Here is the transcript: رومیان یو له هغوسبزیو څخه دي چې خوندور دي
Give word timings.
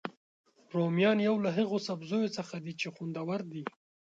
رومیان 0.75 1.17
یو 1.27 1.35
له 1.45 1.49
هغوسبزیو 1.57 2.33
څخه 2.37 2.55
دي 2.65 2.73
چې 2.81 2.87
خوندور 2.95 3.39
دي 3.51 3.63